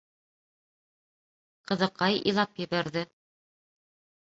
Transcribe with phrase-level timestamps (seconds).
[1.73, 3.07] Ҡыҙыҡай илап ебәрҙе.